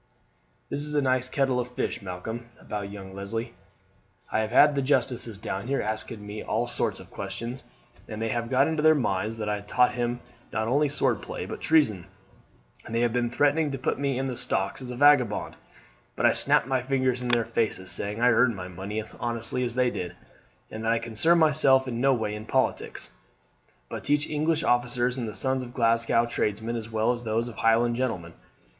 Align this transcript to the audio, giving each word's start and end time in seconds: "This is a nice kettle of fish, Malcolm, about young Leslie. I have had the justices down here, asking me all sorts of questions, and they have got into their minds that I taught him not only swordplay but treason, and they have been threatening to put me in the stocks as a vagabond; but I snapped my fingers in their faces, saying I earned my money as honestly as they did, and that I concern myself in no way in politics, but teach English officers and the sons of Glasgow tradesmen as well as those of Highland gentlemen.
"This 0.71 0.79
is 0.79 0.95
a 0.95 1.01
nice 1.03 1.29
kettle 1.29 1.59
of 1.59 1.67
fish, 1.71 2.01
Malcolm, 2.01 2.47
about 2.59 2.89
young 2.89 3.13
Leslie. 3.13 3.53
I 4.31 4.39
have 4.39 4.49
had 4.49 4.73
the 4.73 4.81
justices 4.81 5.37
down 5.37 5.67
here, 5.67 5.79
asking 5.79 6.25
me 6.25 6.41
all 6.41 6.65
sorts 6.65 6.99
of 6.99 7.11
questions, 7.11 7.63
and 8.07 8.19
they 8.19 8.29
have 8.29 8.49
got 8.49 8.67
into 8.67 8.81
their 8.81 8.95
minds 8.95 9.37
that 9.37 9.47
I 9.47 9.61
taught 9.61 9.93
him 9.93 10.19
not 10.51 10.67
only 10.67 10.89
swordplay 10.89 11.45
but 11.45 11.61
treason, 11.61 12.07
and 12.83 12.95
they 12.95 13.01
have 13.01 13.13
been 13.13 13.29
threatening 13.29 13.69
to 13.69 13.77
put 13.77 13.99
me 13.99 14.17
in 14.17 14.25
the 14.25 14.35
stocks 14.35 14.81
as 14.81 14.89
a 14.89 14.95
vagabond; 14.95 15.55
but 16.15 16.25
I 16.25 16.31
snapped 16.33 16.65
my 16.65 16.81
fingers 16.81 17.21
in 17.21 17.27
their 17.27 17.45
faces, 17.45 17.91
saying 17.91 18.19
I 18.19 18.29
earned 18.31 18.55
my 18.55 18.67
money 18.69 18.99
as 18.99 19.13
honestly 19.19 19.63
as 19.63 19.75
they 19.75 19.91
did, 19.91 20.15
and 20.71 20.83
that 20.83 20.93
I 20.93 20.97
concern 20.97 21.37
myself 21.37 21.87
in 21.87 22.01
no 22.01 22.11
way 22.11 22.33
in 22.33 22.47
politics, 22.47 23.11
but 23.87 24.03
teach 24.03 24.27
English 24.27 24.63
officers 24.63 25.15
and 25.19 25.29
the 25.29 25.35
sons 25.35 25.61
of 25.61 25.75
Glasgow 25.75 26.25
tradesmen 26.25 26.75
as 26.75 26.89
well 26.91 27.11
as 27.11 27.21
those 27.23 27.47
of 27.47 27.57
Highland 27.57 27.95
gentlemen. 27.97 28.33